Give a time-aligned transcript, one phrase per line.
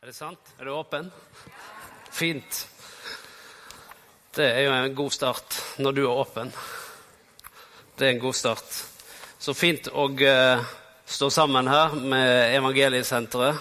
[0.00, 0.54] Er det sant?
[0.56, 1.10] Er du åpen?
[2.10, 2.68] Fint.
[4.32, 6.52] Det er jo en god start når du er åpen.
[7.98, 8.78] Det er en god start.
[9.36, 10.64] Så fint å uh,
[11.04, 13.60] stå sammen her med Evangeliesenteret,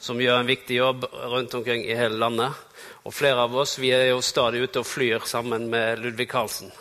[0.00, 2.56] som gjør en viktig jobb rundt omkring i hele landet.
[3.04, 6.72] Og flere av oss vi er jo stadig ute og flyr sammen med Ludvig Karlsen.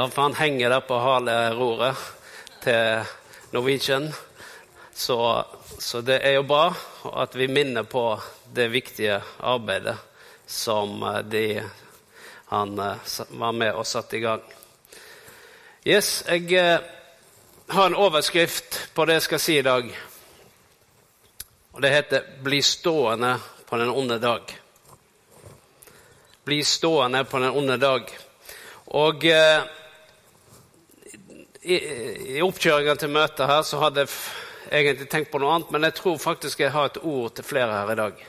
[0.00, 2.08] Han henger der på haleroret
[2.64, 3.04] til
[3.52, 4.14] Norwegian.
[4.94, 5.44] Så,
[5.78, 6.68] så det er jo bra
[7.18, 8.20] at vi minner på
[8.54, 9.96] det viktige arbeidet
[10.46, 11.62] som eh, de,
[12.46, 14.44] han eh, var med og satte i gang.
[15.84, 16.78] Yes, jeg eh,
[17.74, 19.90] har en overskrift på det jeg skal si i dag.
[21.72, 24.54] Og det heter 'Bli stående på den onde dag'.
[26.44, 28.18] Bli stående på den onde dag.
[28.86, 29.62] Og eh,
[31.62, 31.76] i,
[32.36, 34.06] i oppkjøringa til møtet her så hadde
[34.74, 37.80] egentlig tenkt på noe annet, men jeg tror faktisk jeg har et ord til flere
[37.80, 38.22] her i dag.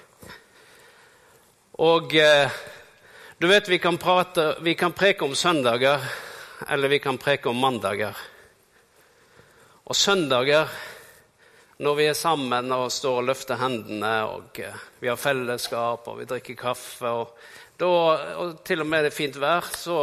[1.86, 2.60] Og eh,
[3.38, 6.04] du vet, vi kan, prate, vi kan preke om søndager,
[6.70, 8.16] eller vi kan preke om mandager.
[9.84, 10.70] Og søndager,
[11.78, 16.22] når vi er sammen og står og løfter hendene, og eh, vi har fellesskap, og
[16.22, 17.34] vi drikker kaffe, og,
[17.76, 17.90] da,
[18.40, 19.98] og til og med det er fint vær, så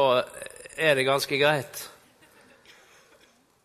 [0.76, 1.86] er det ganske greit.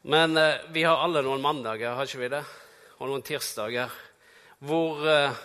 [0.08, 2.46] Men eh, vi har alle noen mandager, har ikke vi det?
[2.98, 3.94] Og noen tirsdager
[4.66, 5.42] hvor eh,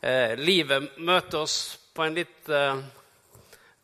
[0.00, 2.82] eh, livet møter oss på en litt eh,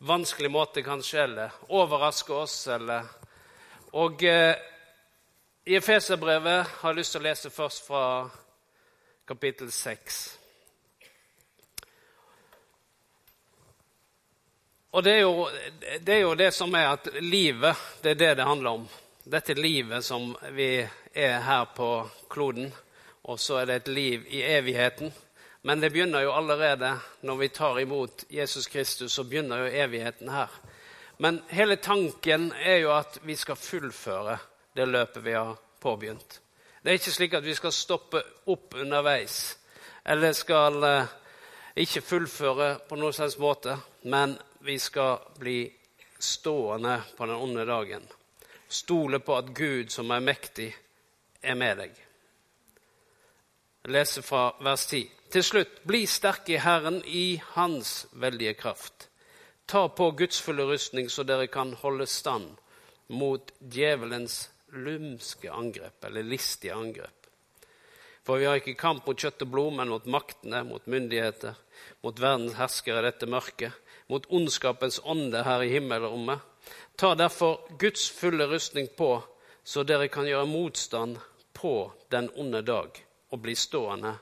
[0.05, 3.09] vanskelig måte, kanskje, eller overrasker oss, eller
[3.93, 4.55] Og eh,
[5.65, 8.05] i Efeserbrevet har jeg lyst til å lese først fra
[9.25, 10.23] kapittel 6.
[14.93, 15.47] Og det er, jo,
[16.01, 18.83] det er jo det som er at livet, det er det det handler om
[19.23, 21.87] dette livet som vi er her på
[22.29, 22.67] kloden,
[23.23, 25.13] og så er det et liv i evigheten.
[25.63, 30.29] Men det begynner jo allerede når vi tar imot Jesus Kristus, så begynner jo evigheten
[30.29, 30.51] her.
[31.17, 34.37] Men hele tanken er jo at vi skal fullføre
[34.75, 36.39] det løpet vi har påbegynt.
[36.83, 39.57] Det er ikke slik at vi skal stoppe opp underveis
[40.05, 41.13] eller skal eh,
[41.79, 44.35] ikke fullføre på noen slags måte, men
[44.67, 45.61] vi skal bli
[46.19, 48.03] stående på den onde dagen.
[48.67, 50.73] Stole på at Gud, som er mektig,
[51.41, 51.95] er med deg.
[53.83, 55.09] Jeg leser fra vers 10.
[55.35, 59.09] Til slutt, bli sterk i Herren i Hans veldige kraft.
[59.67, 62.53] Ta på Guds fulle rustning, så dere kan holde stand
[63.11, 64.37] mot djevelens
[64.71, 67.27] lumske angrep, eller listige angrep.
[68.23, 71.59] For vi har ikke kamp mot kjøtt og blod, men mot maktene, mot myndigheter,
[72.07, 73.75] mot verdens herskere i dette mørket,
[74.07, 76.39] mot ondskapens ånde her i himmelrommet.
[76.95, 79.17] Ta derfor Guds fulle rustning på,
[79.59, 81.19] så dere kan gjøre motstand
[81.51, 84.13] på den onde dag og bli stående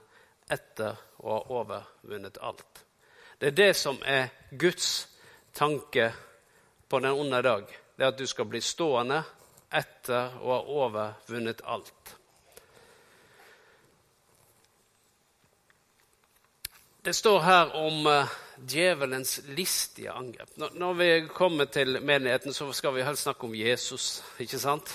[0.52, 2.86] etter å ha overvunnet alt.
[3.38, 5.08] Det er det som er Guds
[5.54, 6.12] tanke
[6.88, 7.68] på den onde dag.
[7.96, 9.20] Det er at du skal bli stående
[9.72, 12.16] etter å ha overvunnet alt.
[17.02, 20.52] Det står her om uh, djevelens listige angrep.
[20.56, 24.22] Når, vi kommer til menigheten, så skal vi helst snakke om Jesus.
[24.38, 24.94] ikke sant?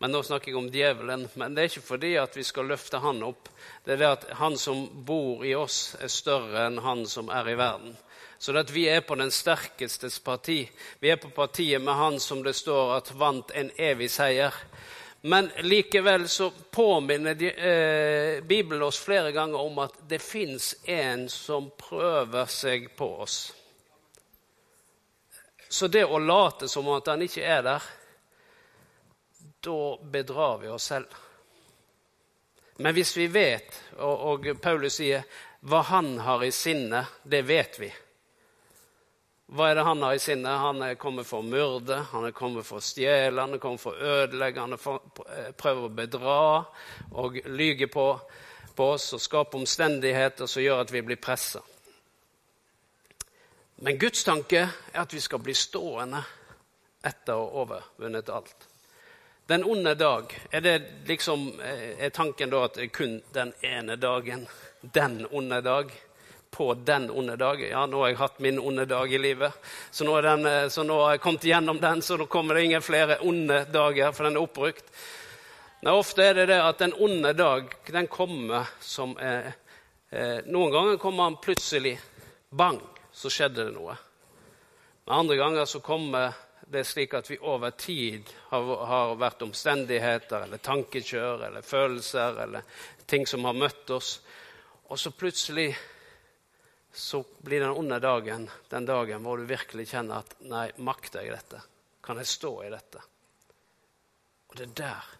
[0.00, 1.26] Men nå snakker jeg om djevelen.
[1.36, 3.50] Men det er ikke fordi at vi skal løfte han opp.
[3.84, 7.50] Det er det at han som bor i oss, er større enn han som er
[7.52, 7.92] i verden.
[8.40, 10.62] Så det at vi er på den sterkestes parti.
[11.04, 14.56] Vi er på partiet med han som det står at vant en evig seier.
[15.20, 21.28] Men likevel så påminner de, eh, Bibelen oss flere ganger om at det fins en
[21.28, 23.52] som prøver seg på oss.
[25.68, 27.84] Så det å late som at han ikke er der,
[29.60, 31.14] da bedrar vi oss selv.
[32.80, 35.26] Men hvis vi vet, og, og Paulus sier,
[35.60, 37.90] hva han har i sinne, det vet vi.
[39.50, 40.52] Hva er det han har i sinne?
[40.62, 43.82] Han er kommet for å myrde, han er kommet for å stjele, han er kommet
[43.82, 46.38] for å ødelegge, han eh, prøver å bedra
[47.18, 48.06] og lyge på,
[48.78, 51.60] på oss og skape omstendigheter som gjør at vi blir pressa.
[53.82, 56.22] Men Guds tanke er at vi skal bli stående
[57.04, 58.69] etter å ha overvunnet alt.
[59.50, 60.76] Den onde dag, er det
[61.08, 64.46] liksom, eh, er tanken da at kun den ene dagen?
[64.80, 65.90] Den onde dag?
[66.50, 67.60] på den onde dag.
[67.70, 69.52] Ja, nå har jeg hatt min onde dag i livet,
[69.90, 72.64] så nå, den, eh, så nå har jeg kommet gjennom den, så nå kommer det
[72.64, 74.90] ingen flere onde dager, for den er oppbrukt.
[75.82, 79.52] Nei, ofte er det det at den onde dag den kommer som eh,
[80.10, 81.96] eh, Noen ganger kommer han plutselig.
[82.50, 82.80] Bang,
[83.12, 83.94] så skjedde det noe.
[85.06, 86.34] Men andre ganger så kommer
[86.70, 92.36] det er slik at vi over tid har, har vært omstendigheter eller tankekjør eller følelser
[92.44, 94.20] eller ting som har møtt oss,
[94.86, 95.72] og så plutselig
[96.92, 101.34] så blir den onde dagen den dagen hvor du virkelig kjenner at nei, makter jeg
[101.34, 101.62] dette?
[102.02, 103.02] Kan jeg stå i dette?
[104.50, 105.10] Og det er der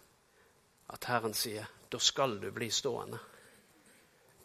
[0.95, 3.19] at Herren sier da skal du bli stående.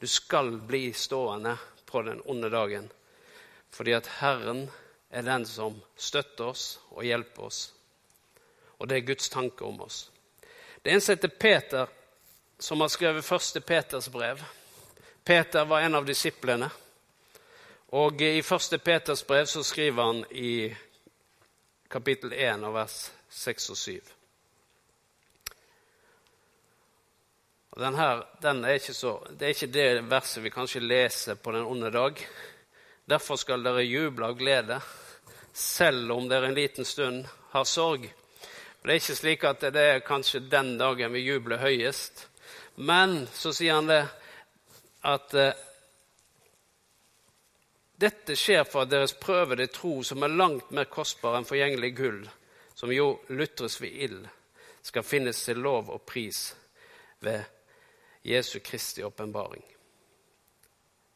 [0.02, 1.54] Du skal bli stående
[1.86, 2.90] på den onde dagen
[3.70, 4.66] fordi at Herren
[5.16, 7.60] er den som støtter oss og hjelper oss.
[8.76, 10.10] Og det er Guds tanke om oss.
[10.82, 11.86] Det en som heter Peter,
[12.58, 14.42] som har skrevet første Peters brev.
[15.24, 16.68] Peter var en av disiplene.
[17.96, 20.74] Og i første Peters brev så skriver han i
[21.88, 22.98] kapittel 1 og vers
[23.32, 24.12] 6 og 7.
[27.70, 31.56] Og den her, den er så, det er ikke det verset vi kanskje leser på
[31.56, 32.20] den onde dag.
[33.08, 34.80] Derfor skal dere juble av glede,
[35.56, 38.14] selv om dere en liten stund har sorg.
[38.82, 42.26] Det er ikke slik at det er kanskje den dagen vi jubler høyest.
[42.76, 44.02] Men så sier han det
[45.08, 45.64] at eh,
[47.96, 52.22] dette skjer for at deres prøvede tro, som er langt mer kostbar enn forgjengelig gull,
[52.76, 54.24] som jo lutres ved ild,
[54.84, 56.50] skal finnes til lov og pris
[57.24, 57.48] ved
[58.28, 59.64] Jesu Kristi åpenbaring.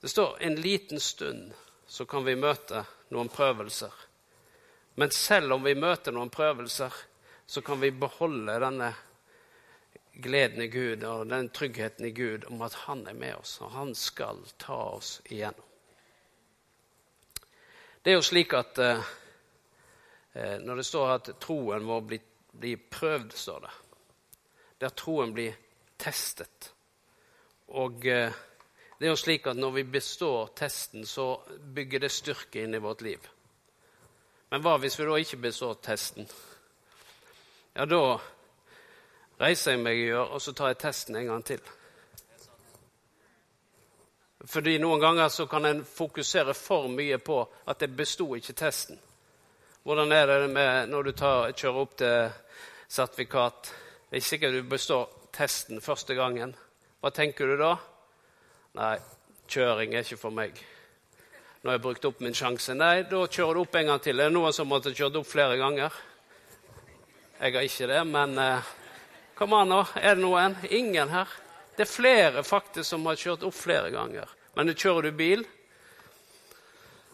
[0.01, 1.53] Det står en liten stund
[1.91, 3.91] så kan vi møte noen prøvelser.
[4.95, 6.95] Men selv om vi møter noen prøvelser,
[7.47, 8.91] så kan vi beholde denne
[10.21, 13.73] gleden i Gud og den tryggheten i Gud om at han er med oss, og
[13.75, 15.67] han skal ta oss igjennom.
[18.03, 19.15] Det er jo slik at eh,
[20.35, 23.73] eh når det står at troen vår blir, blir prøvd, står det,
[24.81, 25.57] der troen blir
[26.01, 26.73] testet
[27.71, 28.33] og eh,
[28.99, 32.83] det er jo slik at når vi består testen, så bygger det styrke inn i
[32.83, 33.29] vårt liv.
[34.51, 36.27] Men hva hvis vi da ikke består testen?
[37.77, 38.19] Ja, da
[39.41, 41.61] reiser jeg meg og så tar jeg testen en gang til.
[44.51, 47.39] Fordi noen ganger så kan en fokusere for mye på
[47.69, 48.99] at jeg besto ikke testen.
[49.85, 52.33] Hvordan er det med når du tar, kjører opp til
[52.89, 53.71] sertifikat?
[54.11, 56.57] Det er ikke sikkert du består testen første gangen.
[57.01, 57.77] Hva tenker du da?
[58.77, 58.97] Nei,
[59.49, 60.59] kjøring er ikke for meg.
[61.61, 62.75] Nå har jeg brukt opp min sjanse.
[62.75, 64.21] Nei, da kjører du opp en gang til.
[64.21, 65.95] Er det noen som måtte kjørt opp flere ganger?
[67.41, 68.71] Jeg har ikke det, men eh,
[69.37, 69.81] kom an, nå.
[70.01, 70.57] Er det noen?
[70.71, 71.35] Ingen her.
[71.77, 74.33] Det er flere faktisk som har kjørt opp flere ganger.
[74.57, 75.45] Men kjører du bil?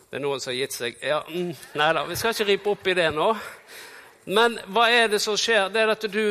[0.07, 1.01] Det er noen som har gitt seg.
[1.03, 3.33] Ja, mm, Nei da, vi skal ikke ripe opp i det nå.
[4.31, 5.69] Men hva er det som skjer?
[5.75, 6.25] Det er at du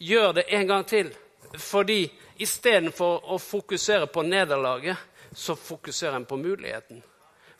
[0.00, 1.12] gjør det en gang til.
[1.60, 2.02] Fordi
[2.40, 4.96] Istedenfor å fokusere på nederlaget,
[5.36, 7.02] så fokuserer en på muligheten.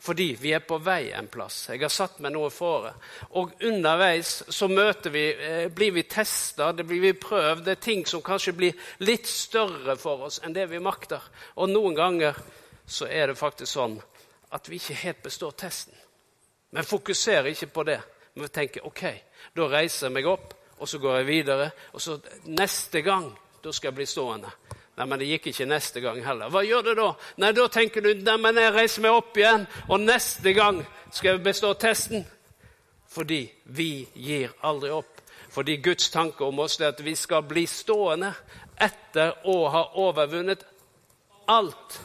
[0.01, 1.67] Fordi vi er på vei en plass.
[1.69, 2.93] Jeg har satt meg noe for det.
[3.37, 7.63] Og underveis så møter vi, eh, blir vi testa, det blir vi prøvd.
[7.65, 11.21] Det er ting som kanskje blir litt større for oss enn det vi makter.
[11.55, 12.35] Og noen ganger
[12.87, 14.01] så er det faktisk sånn
[14.51, 15.93] at vi ikke helt består testen.
[16.71, 18.01] Men fokuserer ikke på det.
[18.33, 19.03] Men vi tenker OK,
[19.53, 21.71] da reiser jeg meg opp, og så går jeg videre.
[21.93, 23.29] Og så neste gang
[23.61, 24.49] da skal jeg bli stående.
[25.01, 26.51] Nei, men det gikk ikke neste gang heller.
[26.53, 27.07] Hva gjør du da?
[27.41, 31.31] Nei, Da tenker du nei, men jeg reiser meg opp igjen, og neste gang skal
[31.31, 32.21] jeg bestå testen.
[33.09, 33.39] Fordi
[33.73, 35.23] vi gir aldri opp.
[35.49, 38.29] Fordi Guds tanke om oss er at vi skal bli stående
[38.77, 40.67] etter å ha overvunnet
[41.49, 41.97] alt.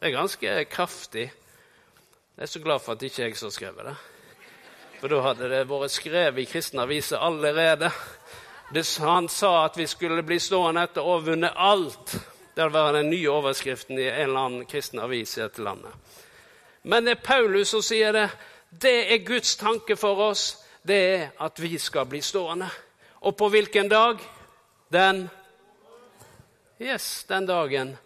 [0.00, 1.28] Det er ganske kraftig.
[1.28, 3.96] Jeg er så glad for at ikke jeg har skrevet det.
[5.02, 7.92] For da hadde det vært skrevet i kristne aviser allerede.
[9.00, 12.16] Han sa at vi skulle bli stående etter og vunnet alt.
[12.54, 15.92] Det var den nye overskriften i en eller annen kristen avis i dette landet.
[16.82, 18.28] Men det er Paulus som sier det.
[18.70, 20.64] Det er Guds tanke for oss.
[20.82, 22.66] Det er at vi skal bli stående.
[23.22, 24.18] Og på hvilken dag?
[24.92, 25.28] Den
[26.80, 27.96] Yes, den dagen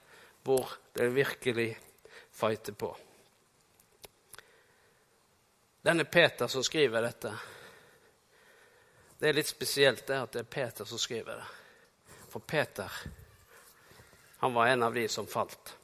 [0.44, 1.78] hvor det virkelig
[2.32, 2.96] fighter på.
[5.82, 7.32] Denne Peter som skriver dette.
[9.18, 11.46] Det er litt spesielt det at det er Peter som skriver det.
[12.30, 12.92] For Peter
[14.38, 15.74] han var en av de som falt.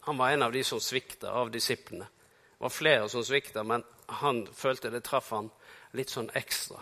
[0.00, 2.04] Han var en av de som svikta av disiplene.
[2.04, 5.50] Det var flere som svikta, men han følte det traff han
[5.92, 6.80] litt sånn ekstra.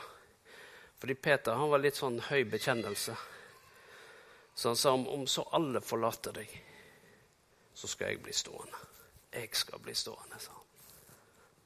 [1.03, 3.17] Fordi Peter han var litt sånn høy bekjennelse.
[4.55, 6.55] Så han sa om, om så alle forlater deg,
[7.75, 8.79] så skal jeg bli stående.
[9.35, 10.63] Jeg skal bli stående, sa han.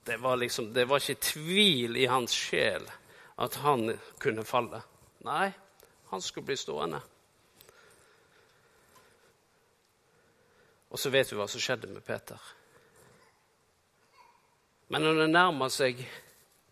[0.09, 2.89] Det var, liksom, det var ikke tvil i hans sjel
[3.41, 4.83] at han kunne falle.
[5.25, 5.51] Nei,
[6.11, 7.01] han skulle bli stående.
[10.91, 12.41] Og så vet vi hva som skjedde med Peter.
[14.91, 16.03] Men når det nærmer seg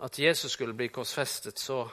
[0.05, 1.85] at Jesus skulle bli korsfestet, så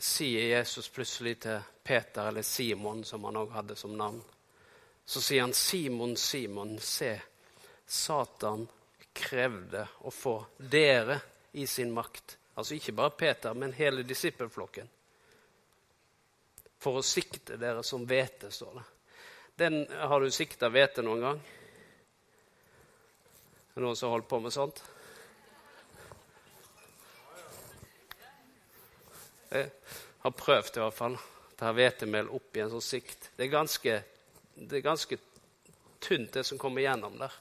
[0.00, 4.20] sier Jesus plutselig til Peter, eller Simon, som han òg hadde som navn,
[5.06, 7.14] så sier han, 'Simon, Simon, se,
[7.86, 8.68] Satan
[9.12, 11.20] krevde å få dere
[11.52, 12.39] i sin makt.
[12.54, 14.88] Altså ikke bare Peter, men hele disippelflokken.
[16.80, 18.86] For å sikte dere som hvete, står det.
[19.60, 21.40] Den, har du sikta hvete noen gang?
[23.70, 24.80] Er det noen som har holdt på med sånt?
[29.50, 29.68] Jeg
[30.24, 31.18] har prøvd i hvert fall.
[31.60, 33.30] Ta hvetemel opp i en sånn sikt.
[33.36, 33.96] Det er ganske,
[34.54, 35.18] det er ganske
[36.00, 37.34] tynt, det som kommer gjennom der.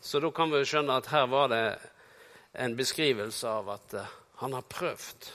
[0.00, 1.64] Så da kan vi skjønne at her var det
[2.54, 5.30] en beskrivelse av at uh, han har prøvd.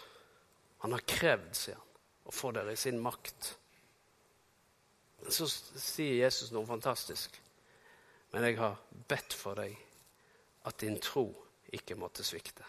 [0.86, 3.54] Han har krevd, sier han, å få dere i sin makt.
[5.28, 7.36] Så sier Jesus noe fantastisk.
[8.32, 8.78] Men jeg har
[9.10, 9.76] bedt for deg
[10.70, 11.28] at din tro
[11.76, 12.64] ikke måtte svikte.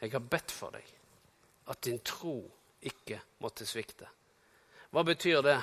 [0.00, 0.86] Jeg har bedt for deg
[1.70, 2.38] at din tro
[2.80, 4.08] ikke måtte svikte.
[4.90, 5.58] Hva betyr det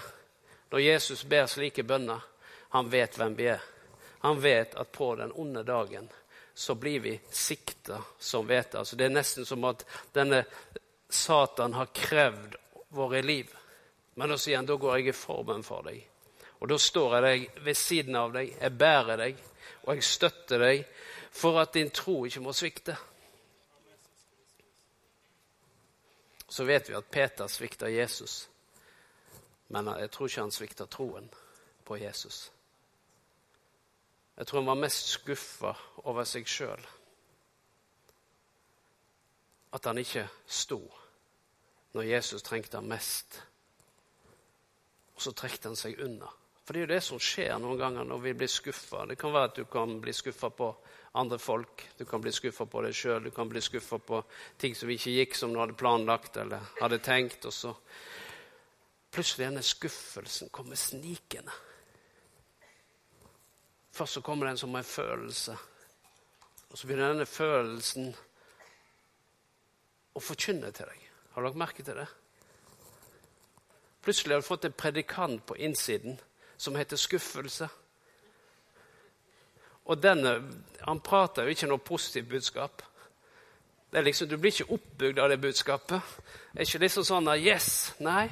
[0.71, 2.21] når Jesus ber slike bønner?
[2.73, 3.63] Han vet hvem vi er.
[4.23, 6.09] Han vet at på den onde dagen
[6.57, 8.75] så blir vi sikta som vet.
[8.75, 9.83] Altså, det er nesten som at
[10.13, 10.39] denne
[11.09, 12.55] Satan har krevd
[12.97, 13.51] våre liv.
[14.17, 16.01] Men da sier han da går jeg i formen for deg.
[16.57, 19.45] Og da står jeg deg ved siden av deg, jeg bærer deg,
[19.85, 20.83] og jeg støtter deg
[21.29, 22.97] for at din tro ikke må svikte.
[26.49, 28.47] Så vet vi at Peter svikta Jesus,
[29.69, 31.29] men jeg tror ikke han svikta troen
[31.85, 32.47] på Jesus.
[34.37, 35.73] Jeg tror han var mest skuffa
[36.05, 36.83] over seg sjøl.
[39.73, 40.81] At han ikke sto
[41.97, 43.39] når Jesus trengte ham mest.
[45.17, 46.29] Og så trekte han seg unna.
[46.67, 49.05] For det er jo det som skjer noen ganger når vi blir skuffa.
[49.09, 50.67] Det kan være at du kan bli skuffa på
[51.17, 54.19] andre folk, du kan bli skuffa på deg sjøl, du kan bli skuffa på
[54.61, 57.47] ting som ikke gikk som du hadde planlagt eller hadde tenkt.
[57.47, 57.71] Og så
[59.09, 61.55] plutselig denne skuffelsen kommer snikende.
[63.97, 65.57] Først så kommer den som en følelse,
[66.69, 68.11] og så begynner denne følelsen
[70.13, 71.05] å forkynne til deg.
[71.33, 72.05] Har lagt merke til det?
[74.05, 76.19] Plutselig har du fått en predikant på innsiden
[76.57, 77.67] som heter skuffelse.
[79.85, 80.35] Og denne,
[80.85, 82.83] Han prater jo ikke noe positivt budskap.
[83.91, 86.01] Det er liksom, Du blir ikke oppbygd av det budskapet.
[86.53, 87.95] Det er ikke liksom sånn Yes!
[87.99, 88.29] Nei.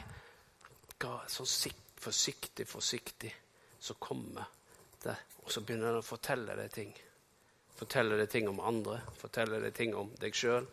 [1.28, 3.34] Sånn forsiktig, forsiktig,
[3.80, 4.55] så kommer.
[5.46, 6.92] Og så begynner han å fortelle deg ting.
[7.76, 10.66] Fortelle deg ting om andre, fortelle deg ting om deg sjøl.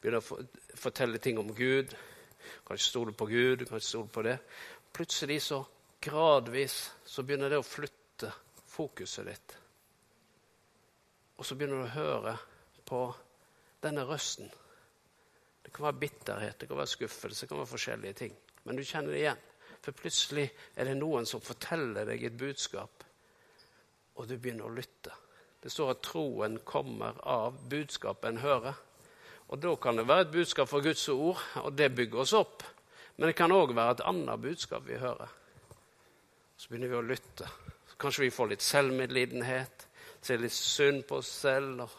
[0.00, 0.38] Begynner å
[0.78, 1.92] fortelle ting om Gud.
[1.92, 4.38] Du kan ikke stole på Gud, du kan ikke stole på det.
[4.94, 5.60] Plutselig så
[6.04, 6.78] gradvis
[7.08, 8.30] så begynner det å flytte
[8.74, 9.54] fokuset ditt.
[11.36, 12.36] Og så begynner du å høre
[12.86, 13.00] på
[13.84, 14.48] denne røsten.
[15.64, 18.36] Det kan være bitterhet, det kan være skuffelse, det kan være forskjellige ting.
[18.64, 19.42] Men du kjenner det igjen.
[19.84, 23.03] For plutselig er det noen som forteller deg et budskap,
[24.14, 25.12] og du begynner å lytte.
[25.62, 28.74] Det står at troen kommer av budskapet en hører.
[29.48, 32.62] Og Da kan det være et budskap fra Guds ord, og det bygger oss opp.
[33.16, 35.28] Men det kan òg være et annet budskap vi hører.
[36.56, 37.48] Så begynner vi å lytte.
[37.98, 39.86] Kanskje vi får litt selvmedlidenhet,
[40.20, 41.84] ser litt synd på oss selv.
[41.84, 41.90] og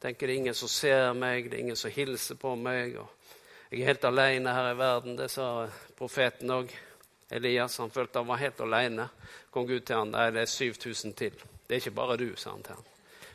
[0.00, 2.96] Tenker det er ingen som ser meg, det er ingen som hilser på meg.
[2.96, 3.08] og
[3.70, 5.16] Jeg er helt alene her i verden.
[5.16, 6.72] Det sa profeten òg.
[7.28, 9.08] Elias han følte han var helt alene.
[9.50, 11.34] Kom Gud til han, Nei, det er 7000 til.
[11.66, 12.92] Det er ikke bare du, sa han til han.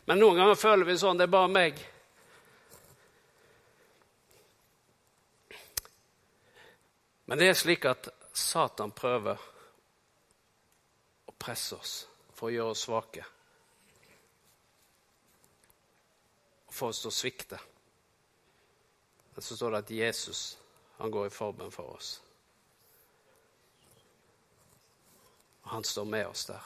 [0.08, 1.20] Men noen ganger føler vi sånn.
[1.20, 1.82] Det er bare meg.
[7.28, 9.44] Men det er slik at Satan prøver
[11.28, 11.94] å presse oss,
[12.32, 13.28] for å gjøre oss svake.
[16.72, 17.60] For oss til å svikte.
[19.34, 20.42] Men så står det at Jesus
[20.98, 22.16] han går i forbønn for oss.
[25.62, 26.62] Og han står med oss der.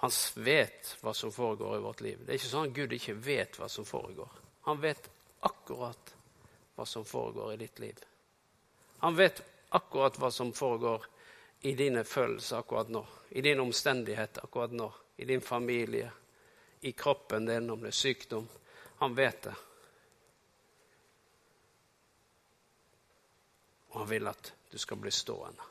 [0.00, 2.20] Han vet hva som foregår i vårt liv.
[2.24, 4.30] Det er ikke sånn at Gud ikke vet hva som foregår.
[4.64, 5.10] Han vet
[5.44, 6.14] akkurat
[6.76, 7.98] hva som foregår i ditt liv.
[9.04, 9.42] Han vet
[9.76, 11.04] akkurat hva som foregår
[11.60, 16.08] i dine følelser akkurat nå, i din omstendighet akkurat nå, i din familie,
[16.80, 18.48] i kroppen din, om det er sykdom.
[19.02, 19.54] Han vet det.
[23.90, 25.68] Og han vil at du skal bli stående.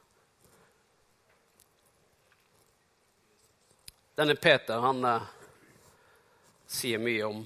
[4.20, 5.22] Denne Peter han uh,
[6.68, 7.46] sier mye om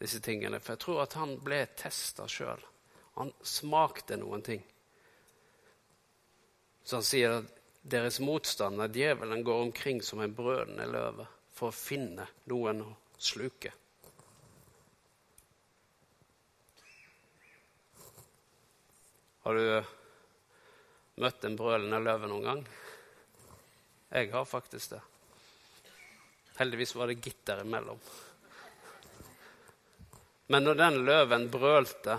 [0.00, 2.58] disse tingene, for jeg tror at han ble testa sjøl.
[3.14, 4.64] Han smakte noen ting.
[6.82, 7.54] Så han sier at
[7.86, 13.70] deres motstander, djevelen, går omkring som en brødende løve for å finne noen å sluke.
[19.46, 22.70] Har du møtt en brølende løve noen gang?
[24.10, 25.06] Jeg har faktisk det.
[26.56, 28.00] Heldigvis var det gitter imellom.
[30.46, 32.18] Men når den løven brølte,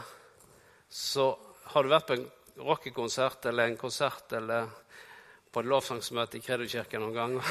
[0.89, 1.32] så
[1.72, 2.27] har du vært på en
[2.67, 4.67] rockekonsert eller en konsert eller
[5.51, 7.38] på et lovsangsmøte i Kredokirken noen gang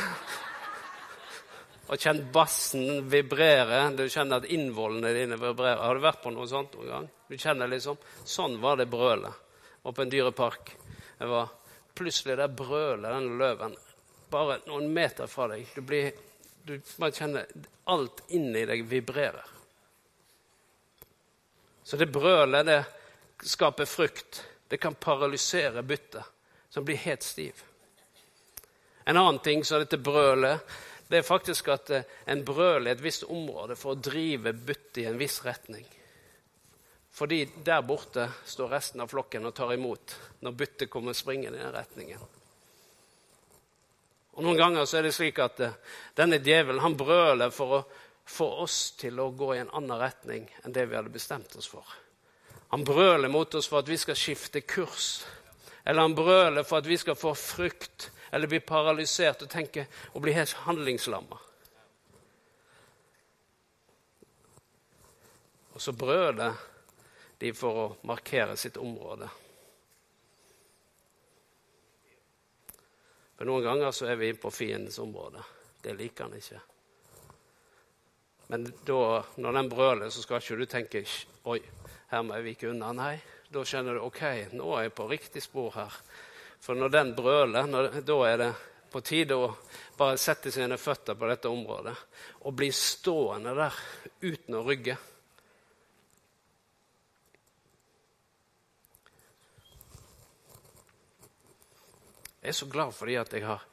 [1.88, 3.81] og kjent bassen vibrere.
[3.97, 5.83] Du kjenner at innvollene dine vibrerer.
[5.83, 7.09] Har du vært på noe sånt noen gang?
[7.28, 9.45] Du kjenner liksom, Sånn var det brølet.
[9.87, 10.73] Og på en dyrepark.
[11.19, 11.52] Det var
[11.97, 13.76] plutselig der brølet, den løven,
[14.31, 15.69] bare noen meter fra deg.
[15.75, 16.11] Du, blir,
[16.66, 17.46] du bare kjenner
[17.85, 19.52] alt inni deg vibrerer.
[21.87, 24.42] Så det brølet, det skaper frykt.
[24.68, 26.25] Det kan paralysere byttet,
[26.68, 27.62] som blir helt stiv.
[29.04, 30.66] En annen ting som dette brølet
[31.06, 35.04] det er faktisk at eh, en brøler i et visst område for å drive byttet
[35.04, 35.87] i en viss retning.
[37.14, 41.62] Fordi der borte står resten av flokken og tar imot når byttet kommer springende i
[41.62, 42.26] den retningen.
[44.37, 45.76] Og Noen ganger så er det slik at uh,
[46.16, 47.85] denne djevelen han brøler for å
[48.26, 51.69] få oss til å gå i en annen retning enn det vi hadde bestemt oss
[51.71, 51.87] for.
[52.75, 55.25] Han brøler mot oss for at vi skal skifte kurs.
[55.87, 60.25] Eller han brøler for at vi skal få frykt eller bli paralysert og tenke og
[60.25, 61.38] bli helt handlingslamma.
[65.76, 66.57] Og så brøler
[67.38, 69.28] de for å markere sitt område.
[73.37, 75.43] For Noen ganger så er vi på fiendens område.
[75.83, 76.61] Det liker han ikke.
[78.47, 79.00] Men da,
[79.43, 81.02] når den brøler, så skal ikke du tenke
[81.50, 81.59] Oi,
[82.11, 82.93] her må jeg vike unna.
[82.97, 83.16] Nei,
[83.52, 84.23] da skjønner du ok,
[84.57, 85.99] nå er jeg på riktig spor her.
[86.62, 88.52] For når den brøler, når, da er det
[88.90, 89.50] på tide å
[89.99, 91.95] bare sette sine føtter på dette området
[92.47, 93.78] og bli stående der
[94.23, 94.97] uten å rygge.
[102.46, 103.64] Jeg er så glad fordi at jeg har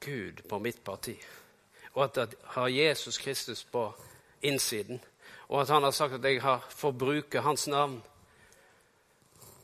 [0.00, 1.12] Gud på mitt parti,
[1.92, 3.84] og at jeg har Jesus Kristus på
[4.40, 5.00] innsiden,
[5.48, 8.00] og at han har sagt at jeg har får bruke hans navn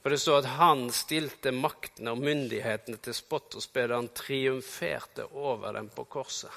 [0.03, 4.09] for det står at han stilte maktene og myndighetene til spott og spe da han
[4.17, 6.53] triumferte over dem på korset.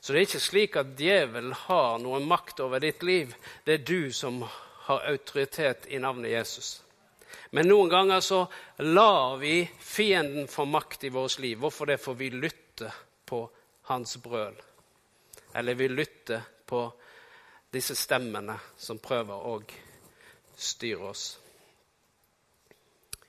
[0.00, 3.32] Så det er ikke slik at djevelen har noen makt over ditt liv.
[3.64, 4.42] Det er du som
[4.88, 6.82] har autoritet i navnet Jesus.
[7.52, 11.58] Men noen ganger så lar vi fienden få makt i vårt liv.
[11.60, 11.98] Hvorfor det?
[12.00, 12.94] For vi lytter
[13.28, 13.44] på
[13.92, 14.56] hans brøl.
[15.52, 16.86] Eller vi lytter på
[17.72, 19.58] disse stemmene som prøver å
[20.56, 21.26] styre oss.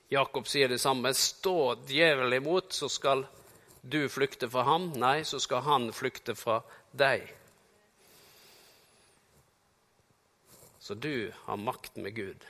[0.08, 1.12] Jakob sier det samme.
[1.12, 3.26] Stå djevelen imot, så skal
[3.80, 4.88] du flykte fra ham.
[4.96, 6.62] Nei, så skal han flykte fra
[6.96, 7.28] deg.
[10.80, 12.44] Så du har makt med Gud.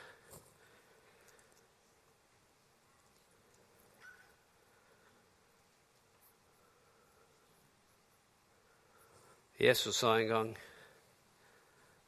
[9.57, 10.53] Jesus sa en gang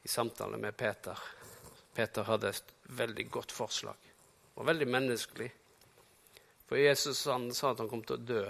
[0.04, 1.20] i samtale med Peter
[1.98, 4.10] Peter hadde et veldig godt forslag
[4.56, 5.48] Og veldig menneskelig.
[6.70, 8.44] For Jesus han sa at han kom til å dø.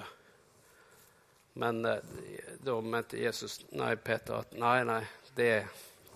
[1.60, 5.02] Men eh, da mente Jesus nei, Peter at nei, nei,
[5.36, 5.52] det,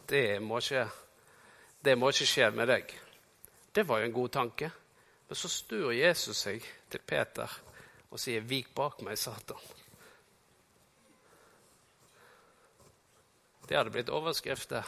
[0.08, 0.86] det, må ikke,
[1.84, 2.96] det må ikke skje med deg.
[3.76, 4.72] Det var jo en god tanke.
[5.28, 7.60] Men så snur Jesus seg til Peter
[8.12, 9.81] og sier, 'Vik bak meg, Satan'.
[13.72, 14.84] Det hadde blitt overskrifter.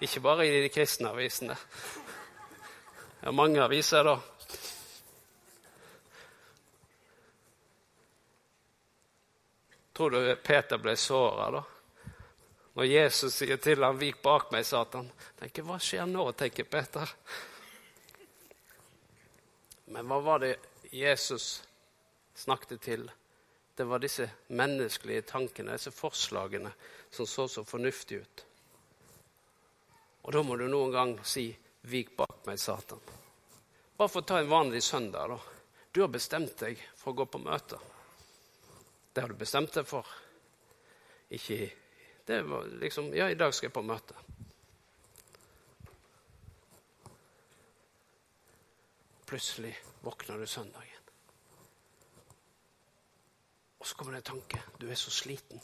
[0.00, 1.52] Ikke bare i de kristne avisene.
[3.20, 4.14] Det er mange aviser, da.
[9.92, 11.60] Tror du Peter ble såra da?
[12.72, 15.10] Når Jesus sier til ham 'Vik bak meg, Satan'.
[15.38, 16.24] tenker, Hva skjer nå?
[16.32, 17.12] tenker Peter.
[19.92, 20.56] Men hva var det
[20.88, 21.62] Jesus
[22.34, 23.10] snakket til?
[23.74, 26.70] Det var disse menneskelige tankene, disse forslagene,
[27.10, 28.44] som så så fornuftige ut.
[30.22, 31.50] Og da må du noen gang si
[31.84, 33.00] Vik bak meg, Satan.
[33.98, 35.28] Bare for å ta en vanlig søndag.
[35.28, 35.38] da.
[35.92, 37.76] Du har bestemt deg for å gå på møte.
[39.12, 40.06] Det har du bestemt deg for.
[41.30, 41.70] Ikke
[42.26, 44.14] Det var liksom Ja, i dag skal jeg på møte.
[49.26, 50.93] Plutselig våkner du søndagen.
[53.84, 54.62] Og så kommer det en tanke.
[54.80, 55.60] Du er så sliten.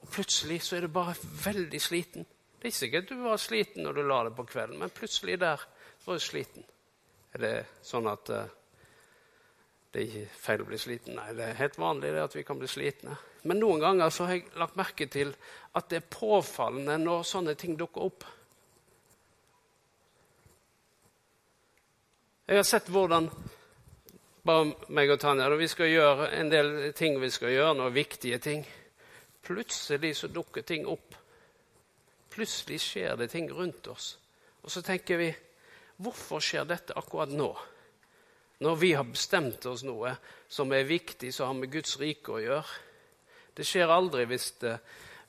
[0.00, 2.26] Og plutselig så er du bare veldig sliten.
[2.26, 5.38] Det er ikke sikkert du var sliten når du la det på kvelden, men plutselig
[5.38, 5.62] der
[6.02, 6.66] var du sliten.
[7.30, 7.52] Er det
[7.86, 8.42] sånn at uh,
[9.94, 11.14] det er ikke feil å bli sliten?
[11.22, 13.14] Nei, det er helt vanlig det at vi kan bli slitne.
[13.46, 15.30] Men noen ganger så har jeg lagt merke til
[15.78, 18.30] at det er påfallende når sånne ting dukker opp.
[22.50, 23.30] Jeg har sett hvordan
[24.42, 27.94] bare meg og Tanja, da vi skal gjøre en del ting vi skal gjøre, noen
[27.94, 28.64] viktige ting.
[29.42, 31.14] Plutselig så dukker ting opp.
[32.32, 34.16] Plutselig skjer det ting rundt oss.
[34.62, 35.30] Og så tenker vi
[36.02, 37.50] hvorfor skjer dette akkurat nå?
[38.62, 40.14] Når vi har bestemt oss noe
[40.50, 42.76] som er viktig, som har med Guds rike å gjøre.
[43.56, 44.76] Det skjer aldri hvis det,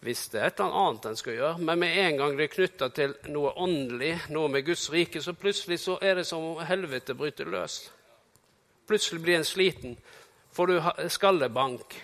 [0.06, 1.64] hvis det er et eller annet en skal gjøre.
[1.66, 5.34] Men med en gang det er knytta til noe åndelig, noe med Guds rike, så
[5.38, 7.82] plutselig så er det som om helvete bryter løs.
[8.94, 9.98] Plutselig blir en sliten.
[10.52, 12.04] Får du skallebank,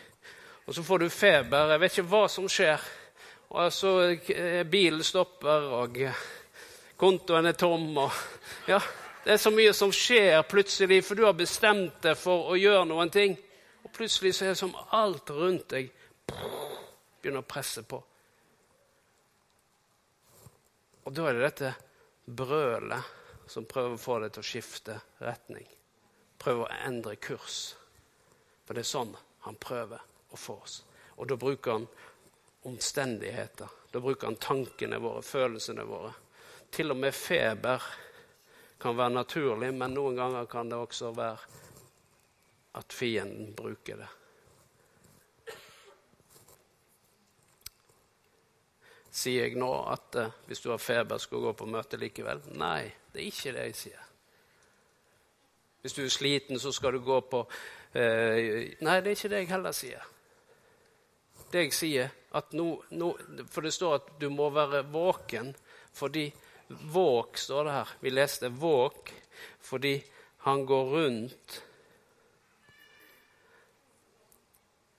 [0.65, 1.69] og så får du feber.
[1.69, 2.87] Jeg vet ikke hva som skjer.
[3.53, 5.99] Og så eh, Bilen stopper, og
[6.97, 7.85] kontoen er tom.
[7.93, 8.17] Og,
[8.71, 8.81] ja,
[9.21, 12.89] det er så mye som skjer plutselig, for du har bestemt deg for å gjøre
[12.89, 13.37] noen ting.
[13.85, 15.93] Og plutselig så er det som alt rundt deg
[16.25, 18.01] begynner å presse på.
[21.05, 21.75] Og da er det dette
[22.25, 25.75] brølet som prøver å få deg til å skifte retning
[26.39, 27.59] prøver å endre kurs.
[28.65, 30.81] For det er sånn han prøver å få oss.
[31.17, 31.87] Og da bruker han
[32.69, 33.67] omstendigheter.
[33.91, 36.13] Da bruker han tankene våre, følelsene våre.
[36.69, 37.83] Til og med feber
[38.79, 41.57] kan være naturlig, men noen ganger kan det også være
[42.79, 44.09] at fienden bruker det.
[49.19, 52.45] Sier jeg nå at uh, hvis du har feber, skal du gå på møte likevel?
[52.55, 54.08] Nei, det er ikke det jeg sier.
[55.81, 57.43] Hvis du er sliten, så skal du gå på
[57.93, 60.09] eh, Nei, det er ikke det jeg heller sier.
[61.49, 63.13] Det jeg sier, at nå, nå
[63.49, 65.53] For det står at du må være våken
[65.97, 66.27] fordi
[66.69, 67.89] Våk, står det her.
[67.99, 69.09] Vi leste våk
[69.65, 69.95] fordi
[70.45, 71.55] han går rundt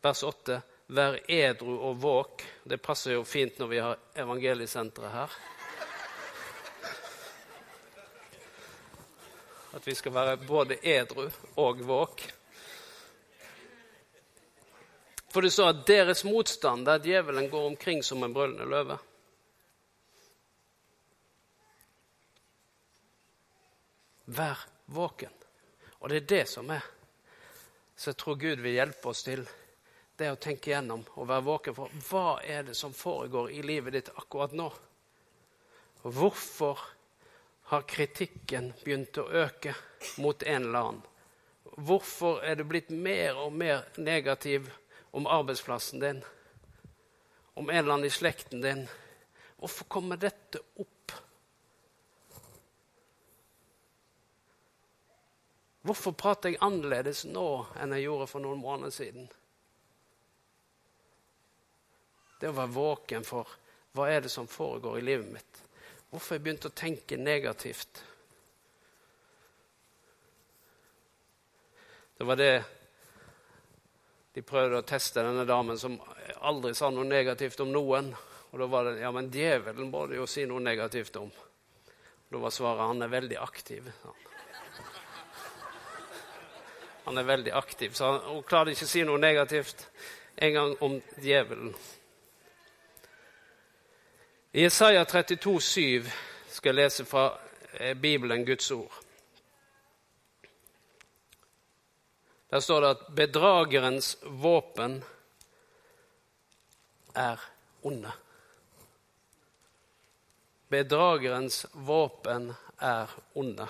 [0.03, 0.61] Vers 8.
[0.87, 2.43] Vær edru og våk.
[2.65, 5.37] Det passer jo fint når vi har evangeliesenteret her.
[9.73, 11.29] At vi skal være både edru
[11.63, 12.25] og våk.
[15.31, 18.99] For det står at deres motstand der djevelen går omkring som en brølende løve.
[24.27, 25.33] Vær våken.
[26.01, 26.83] Og det er det som er.
[27.97, 29.45] Så jeg tror Gud vil hjelpe oss til
[30.19, 33.97] det å tenke gjennom og være våken for hva er det som foregår i livet
[33.97, 34.69] ditt akkurat nå.
[36.03, 36.81] Hvorfor
[37.71, 39.77] har kritikken begynt å øke
[40.19, 41.05] mot en eller annen?
[41.79, 44.67] Hvorfor er du blitt mer og mer negativ
[45.15, 46.19] om arbeidsplassen din,
[47.55, 48.83] om en eller annen i slekten din?
[49.63, 51.15] Hvorfor kommer dette opp?
[55.87, 57.47] Hvorfor prater jeg annerledes nå
[57.79, 59.31] enn jeg gjorde for noen måneder siden?
[62.43, 63.59] Det å være våken for
[63.95, 65.67] hva er det som foregår i livet mitt.
[66.11, 68.03] Hvorfor jeg begynte å tenke negativt.
[72.19, 72.55] Det var det
[74.35, 75.97] de prøvde å teste denne damen som
[76.47, 78.11] aldri sa noe negativt om noen.
[78.51, 81.31] Og da var det ja, men djevelen må du jo si noe negativt om.
[82.31, 83.89] Da var svaret han er veldig aktiv.
[87.07, 89.87] Han er veldig aktiv, så hun klarte ikke å si noe negativt
[90.37, 91.73] en gang om djevelen.
[94.53, 96.05] I Isaiah 32, 7
[96.51, 97.39] skal jeg lese fra
[97.73, 98.95] eh, Bibelen, Guds ord.
[102.51, 104.97] Der står det at bedragerens våpen
[107.15, 107.45] er
[107.83, 108.11] onde.
[110.69, 113.69] Bedragerens våpen er onde.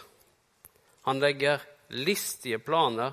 [1.03, 3.13] Han legger listige planer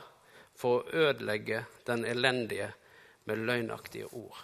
[0.55, 2.71] for å ødelegge den elendige
[3.27, 4.39] med løgnaktige ord.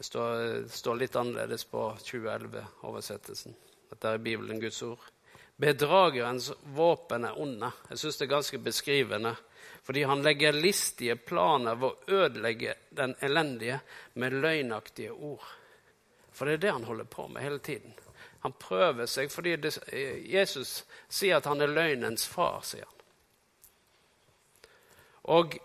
[0.00, 3.52] Det står, står litt annerledes på 2011-oversettelsen.
[3.90, 5.02] Dette er Bibelen, Guds ord.
[5.60, 7.68] Bedragerens våpen er onde.
[7.90, 9.34] Jeg syns det er ganske beskrivende.
[9.82, 13.82] Fordi han legger listige planer ved å ødelegge den elendige
[14.16, 15.44] med løgnaktige ord.
[16.32, 17.92] For det er det han holder på med hele tiden.
[18.40, 19.74] Han prøver seg fordi det,
[20.32, 20.78] Jesus
[21.12, 23.04] sier at han er løgnens far, sier han.
[25.36, 25.60] Og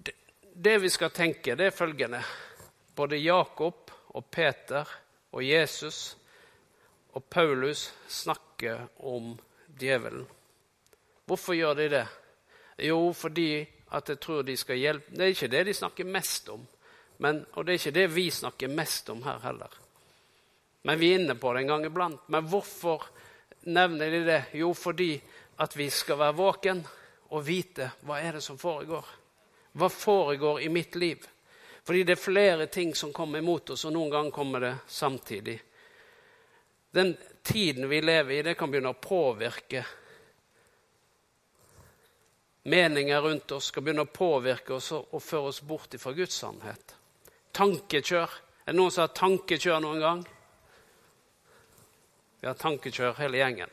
[0.00, 0.16] det,
[0.56, 2.24] det vi skal tenke, det er følgende
[2.96, 4.88] både Jakob og Peter
[5.36, 6.16] og Jesus
[7.16, 9.34] og Paulus snakker om
[9.80, 10.26] djevelen.
[11.26, 12.06] Hvorfor gjør de det?
[12.86, 16.48] Jo, fordi at jeg tror de skal hjelpe Det er ikke det de snakker mest
[16.52, 16.66] om,
[17.18, 19.72] men, og det er ikke det vi snakker mest om her heller.
[20.84, 22.28] Men vi er inne på det en gang iblant.
[22.28, 23.08] Men hvorfor
[23.66, 24.42] nevner de det?
[24.54, 25.16] Jo, fordi
[25.58, 26.82] at vi skal være våken
[27.32, 29.08] og vite hva er det som foregår.
[29.76, 31.24] Hva foregår i mitt liv?
[31.86, 35.60] Fordi det er flere ting som kommer imot oss, og noen ganger kommer det samtidig.
[36.90, 37.12] Den
[37.46, 39.84] tiden vi lever i, det kan begynne å påvirke
[42.66, 46.96] meninger rundt oss skal begynne å påvirke oss og føre oss bort fra Guds sannhet.
[47.54, 48.32] Tankekjør.
[48.66, 50.24] Er det noen som har tankekjør noen gang?
[52.40, 53.70] Vi har tankekjør hele gjengen.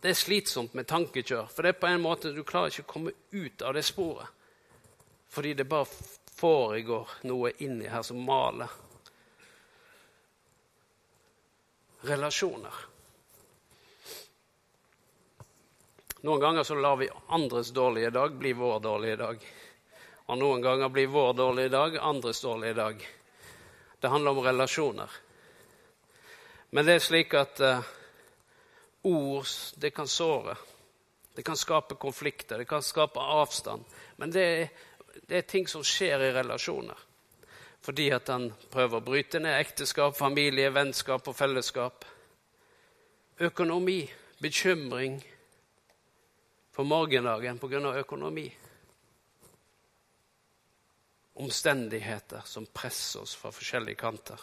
[0.00, 2.92] Det er slitsomt med tankekjør, for det er på en måte du klarer ikke å
[2.92, 4.28] komme ut av det sporet.
[5.30, 5.86] Fordi det bare
[6.40, 8.70] foregår noe inni her som maler.
[12.08, 12.80] Relasjoner.
[16.24, 19.44] Noen ganger så lar vi andres dårlige dag bli vår dårlige dag.
[20.26, 23.06] Og noen ganger blir vår dårlige dag andres dårlige dag.
[24.00, 25.10] Det handler om relasjoner.
[26.70, 27.88] Men det er slik at uh,
[29.02, 30.56] ord det kan såre.
[31.34, 33.84] Det kan skape konflikter, det kan skape avstand.
[34.16, 34.68] Men det er,
[35.26, 37.06] det er ting som skjer i relasjoner.
[37.80, 42.04] Fordi at han prøver å bryte ned ekteskap, familie, vennskap og fellesskap.
[43.40, 44.02] Økonomi,
[44.42, 45.16] bekymring
[46.76, 47.80] for morgendagen pga.
[48.02, 48.50] økonomi.
[51.40, 54.40] Omstendigheter som presser oss fra forskjellige kanter.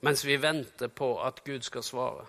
[0.00, 2.26] Mens vi venter på at Gud skal svare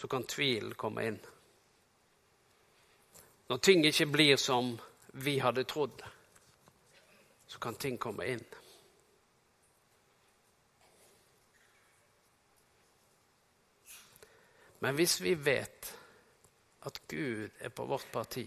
[0.00, 1.18] så kan tvilen komme inn.
[3.52, 4.70] Når ting ikke blir som
[5.12, 6.00] vi hadde trodd,
[7.46, 8.46] så kan ting komme inn.
[14.80, 15.92] Men hvis vi vet
[16.88, 18.46] at Gud er på vårt parti,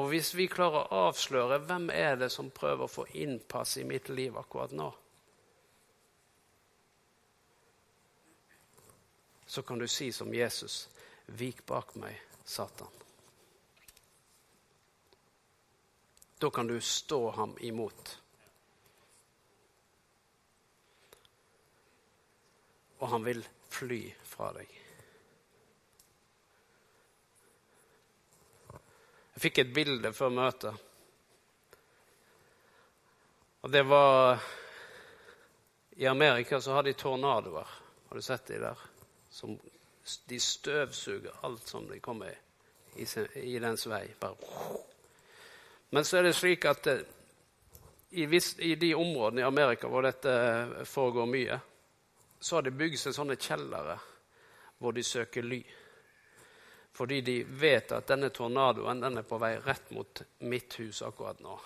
[0.00, 3.84] og hvis vi klarer å avsløre hvem er det som prøver å få innpass i
[3.84, 4.88] mitt liv akkurat nå,
[9.54, 10.88] så kan du si som Jesus,
[11.26, 13.00] 'Vik bak meg, Satan'.
[16.38, 18.22] Da kan du stå ham imot.
[22.98, 24.80] Og han vil fly fra deg.
[29.34, 30.74] Jeg fikk et bilde før møtet.
[33.60, 34.42] Og det var
[35.90, 37.68] I Amerika så har de tornadoer.
[38.08, 38.93] Har du sett de der?
[39.34, 39.58] Som
[40.26, 42.30] de støvsuger alt som de kommer
[42.94, 44.06] i, i, dens vei.
[44.20, 44.36] Bare.
[45.90, 47.00] Men så er det slik at eh,
[48.10, 50.34] i, vis, i, de områdene i Amerika hvor dette
[50.86, 51.56] foregår mye,
[52.38, 53.96] så har de bygd seg sånne kjellere
[54.78, 55.58] hvor de søker ly.
[56.94, 61.42] Fordi de vet at denne tornadoen den er på vei rett mot mitt hus akkurat
[61.42, 61.56] nå.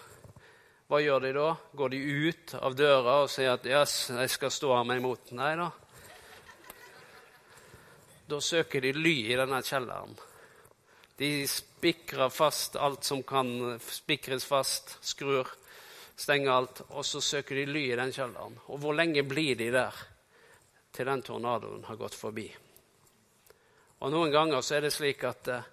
[0.89, 1.51] Hva gjør de da?
[1.77, 5.35] Går de ut av døra og sier at yes, jeg skal stå her meg imot?
[5.37, 5.69] Nei da.
[8.29, 10.13] Da søker de ly i denne kjelleren.
[11.17, 15.49] De spikrer fast alt som kan spikres fast, skrur,
[16.17, 18.59] stenger alt, og så søker de ly i den kjelleren.
[18.69, 19.97] Og hvor lenge blir de der
[20.93, 22.47] til den tornadoen har gått forbi?
[23.99, 25.65] Og noen ganger så er det slik at uh,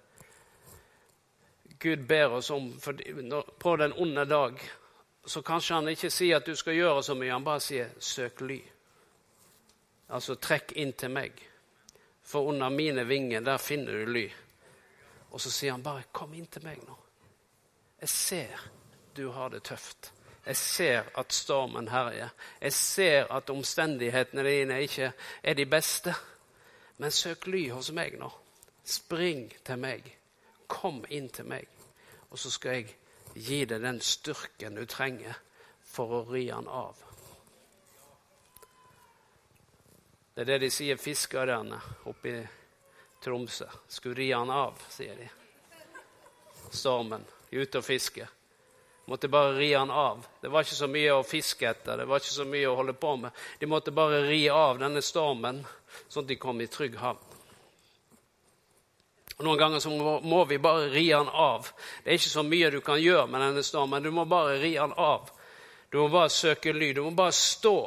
[1.78, 4.56] Gud ber oss om for, når, På den onde dag
[5.26, 8.40] så kanskje han ikke sier at du skal gjøre så mye, han bare sier 'søk
[8.40, 8.62] ly'.
[10.08, 11.42] Altså trekk inn til meg
[12.26, 14.26] for under mine vinger, der finner du ly.
[15.30, 16.98] Og så sier han bare, 'Kom inn til meg nå.'
[18.00, 18.70] Jeg ser
[19.16, 20.12] du har det tøft.
[20.46, 22.28] Jeg ser at stormen herjer.
[22.60, 25.12] Jeg ser at omstendighetene dine ikke
[25.42, 26.14] er de beste.
[26.98, 28.30] Men søk ly hos meg nå.
[28.84, 30.16] Spring til meg.
[30.68, 31.66] Kom inn til meg.
[32.30, 32.96] Og så skal jeg
[33.34, 35.34] gi deg den styrken du trenger
[35.82, 36.94] for å ri han av.
[40.36, 42.40] Det er det de sier fiskerne oppe i
[43.24, 43.64] Tromsø.
[43.88, 45.30] Skulle ri han av, sier de.
[46.76, 47.24] Stormen.
[47.50, 48.26] Ute og fiske.
[49.08, 50.26] Måtte bare ri han av.
[50.42, 52.92] Det var ikke så mye å fiske etter, det var ikke så mye å holde
[53.00, 53.32] på med.
[53.62, 55.64] De måtte bare ri av denne stormen,
[56.04, 57.36] sånn at de kom i trygg havn.
[59.38, 61.72] Og Noen ganger så må, må vi bare ri han av.
[62.04, 64.04] Det er ikke så mye du kan gjøre med denne stormen.
[64.04, 65.32] Du må bare ri han av.
[65.88, 66.98] Du må bare søke lyd.
[67.00, 67.78] Du må bare stå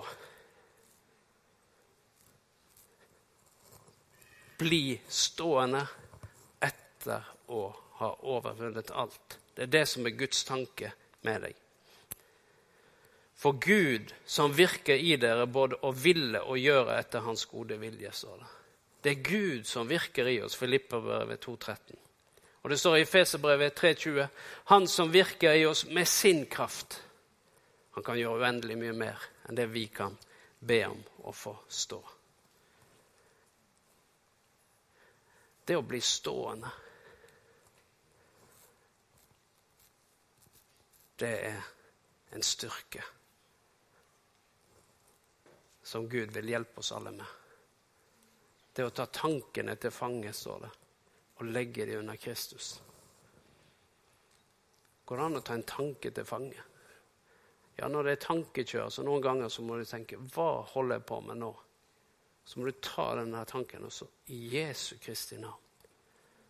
[4.60, 5.86] bli stående
[6.60, 7.64] etter å
[8.00, 9.40] ha overvunnet alt.
[9.56, 10.92] Det er det som er Guds tanke
[11.28, 11.58] med deg.
[13.40, 18.12] For Gud som virker i dere både å ville og gjøre etter Hans gode vilje,
[18.12, 18.50] står det.
[19.00, 21.96] Det er Gud som virker i oss, Filipperbrevet 2,13.
[22.60, 24.28] Og det står i Feserbrevet 3,20.:
[24.76, 27.00] Han som virker i oss med sin kraft.
[27.96, 30.20] Han kan gjøre uendelig mye mer enn det vi kan
[30.60, 31.56] be om å få
[35.70, 36.72] det å bli stående
[41.20, 41.66] Det er
[42.32, 43.04] en styrke
[45.84, 47.26] som Gud vil hjelpe oss alle med.
[48.72, 50.70] Det å ta tankene til fange, står det,
[51.42, 52.70] og legge dem under Kristus.
[55.06, 56.68] Går det an å ta en tanke til fange?
[57.82, 61.10] Ja, når det er tankekjør, så noen ganger så må du tenke Hva holder jeg
[61.10, 61.52] på med nå?
[62.44, 65.70] Så må du ta denne tanken, og så i Jesu Kristi navn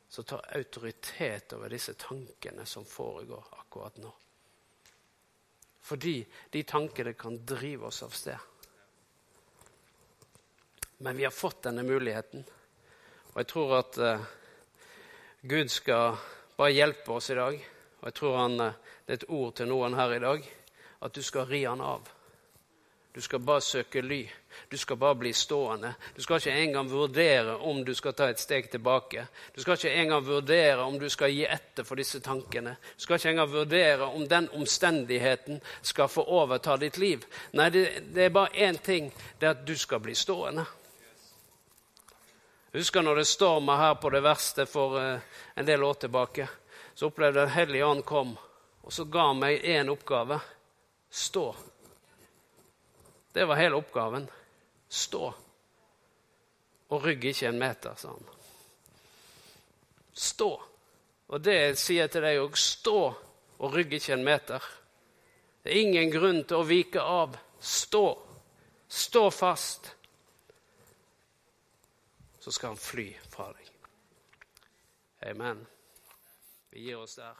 [0.09, 4.09] så ta autoritet over disse tankene som foregår akkurat nå.
[5.81, 8.37] Fordi de tankene kan drive oss av sted.
[10.97, 12.43] Men vi har fått denne muligheten.
[13.31, 14.25] Og jeg tror at uh,
[15.41, 16.17] Gud skal
[16.57, 17.61] bare hjelpe oss i dag.
[17.99, 20.49] Og jeg tror han, uh, det er et ord til noen her i dag
[21.05, 22.09] at du skal ri han av.
[23.13, 24.29] Du skal bare søke ly.
[24.69, 25.93] Du skal bare bli stående.
[26.15, 29.25] Du skal ikke engang vurdere om du skal ta et steg tilbake.
[29.55, 32.75] Du skal ikke engang vurdere om du skal gi etter for disse tankene.
[32.95, 37.25] Du skal ikke engang vurdere om den omstendigheten skal få overta ditt liv.
[37.57, 39.09] Nei, det, det er bare én ting.
[39.39, 40.67] Det er at du skal bli stående.
[42.71, 46.45] Jeg husker når det storma her på det verste for uh, en del år tilbake.
[46.93, 48.35] Så opplevde jeg at Hellige Ånd kom,
[48.83, 50.37] og så ga han meg én oppgave.
[51.09, 51.47] Stå.
[53.39, 54.29] Det var hele oppgaven.
[54.87, 55.33] Stå.
[56.87, 58.25] Og rygg ikke en meter, sa han.
[60.11, 60.49] Stå.
[61.31, 62.59] Og det sier jeg til deg òg.
[62.59, 64.67] Stå og rygg ikke en meter.
[65.63, 67.39] Det er ingen grunn til å vike av.
[67.63, 68.03] Stå.
[68.91, 69.87] Stå fast.
[72.43, 73.71] Så skal han fly fra deg.
[75.31, 75.63] Amen.
[76.75, 77.39] Vi gir oss der.